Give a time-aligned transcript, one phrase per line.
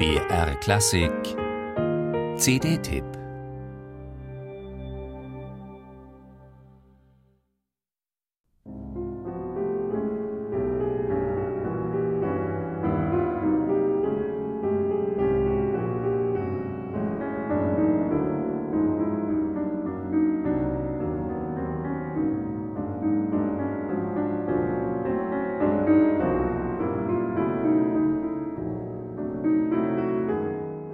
[0.00, 1.36] BR Klassik.
[2.38, 3.19] CD-Tipp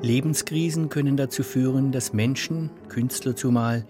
[0.07, 3.85] Lebenskrisen können dazu führen, dass Menschen, Künstler zumal,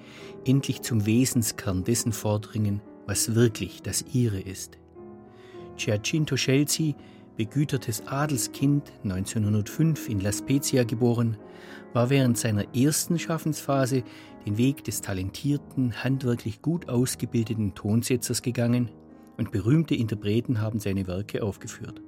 [0.46, 4.78] endlich zum Wesenskern dessen vordringen, was wirklich das ihre ist.
[5.76, 6.94] Giacinto Scelsi,
[7.36, 11.36] begütertes Adelskind, 1905 in La Spezia geboren,
[11.92, 14.02] war während seiner ersten Schaffensphase
[14.46, 18.90] den Weg des talentierten, handwerklich gut ausgebildeten Tonsetzers gegangen
[19.36, 22.00] und berühmte Interpreten haben seine Werke aufgeführt.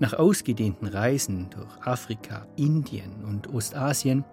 [0.00, 4.24] Nach ausgedehnten Reisen durch Afrika, Indien und Ostasien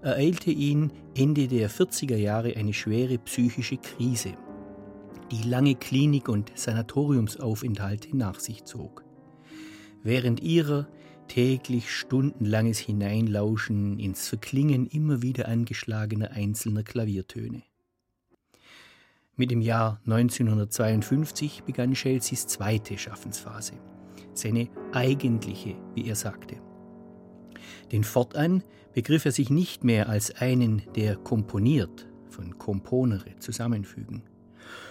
[0.00, 4.32] ereilte ihn Ende der 40er Jahre eine schwere psychische Krise,
[5.30, 9.04] die lange Klinik- und Sanatoriumsaufenthalte nach sich zog.
[10.02, 10.88] Während ihrer
[11.28, 17.62] täglich stundenlanges Hineinlauschen ins Verklingen immer wieder angeschlagener einzelner Klaviertöne.
[19.36, 23.74] Mit dem Jahr 1952 begann Chelseas zweite Schaffensphase
[24.34, 26.56] seine eigentliche, wie er sagte.
[27.90, 28.62] Denn fortan
[28.94, 34.22] begriff er sich nicht mehr als einen, der komponiert, von componere zusammenfügen.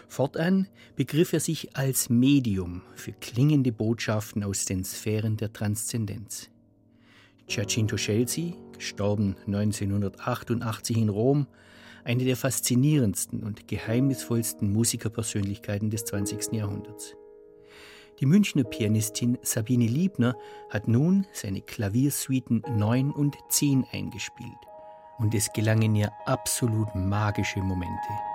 [0.07, 6.49] Fortan begriff er sich als Medium für klingende Botschaften aus den Sphären der Transzendenz.
[7.47, 11.47] Giacinto Scelsi, gestorben 1988 in Rom,
[12.03, 16.53] eine der faszinierendsten und geheimnisvollsten Musikerpersönlichkeiten des 20.
[16.53, 17.15] Jahrhunderts.
[18.19, 20.35] Die Münchner Pianistin Sabine Liebner
[20.69, 24.51] hat nun seine Klaviersuiten 9 und 10 eingespielt.
[25.17, 28.30] Und es gelangen ihr absolut magische Momente.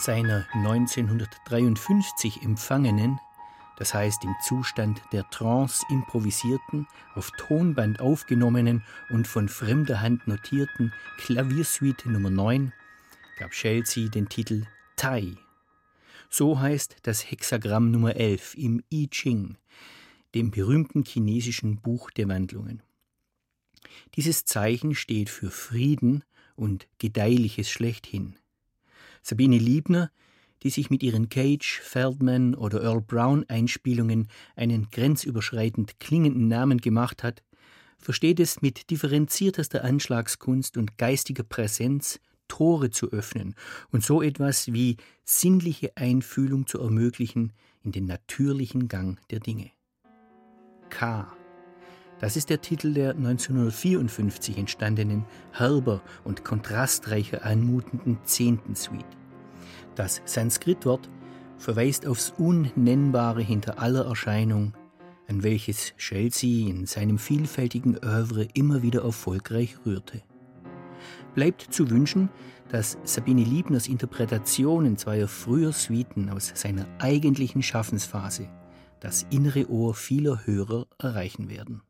[0.00, 3.18] Seiner 1953 empfangenen,
[3.76, 10.92] das heißt im Zustand der Trance improvisierten, auf Tonband aufgenommenen und von fremder Hand notierten
[11.18, 12.72] Klaviersuite Nummer 9,
[13.38, 14.64] gab Chelsea den Titel
[14.96, 15.36] Tai.
[16.28, 19.56] So heißt das Hexagramm Nummer 11 im I Ching,
[20.34, 22.82] dem berühmten chinesischen Buch der Wandlungen.
[24.14, 26.24] Dieses Zeichen steht für Frieden
[26.54, 28.36] und Gedeihliches schlechthin.
[29.22, 30.10] Sabine Liebner,
[30.62, 37.22] die sich mit ihren Cage, Feldman oder Earl Brown Einspielungen einen grenzüberschreitend klingenden Namen gemacht
[37.22, 37.42] hat,
[37.98, 43.54] versteht es mit differenziertester Anschlagskunst und geistiger Präsenz, Tore zu öffnen
[43.90, 47.52] und so etwas wie sinnliche Einfühlung zu ermöglichen
[47.82, 49.70] in den natürlichen Gang der Dinge.
[50.88, 51.32] K.
[52.20, 59.16] Das ist der Titel der 1954 entstandenen, herber und kontrastreicher anmutenden zehnten Suite.
[59.94, 61.08] Das Sanskritwort
[61.56, 64.74] verweist aufs Unnennbare hinter aller Erscheinung,
[65.28, 70.22] an welches Chelsea in seinem vielfältigen Övre immer wieder erfolgreich rührte.
[71.34, 72.28] Bleibt zu wünschen,
[72.68, 78.48] dass Sabine Liebners Interpretationen zweier früher Suiten aus seiner eigentlichen Schaffensphase
[79.00, 81.80] das innere Ohr vieler Hörer erreichen werden.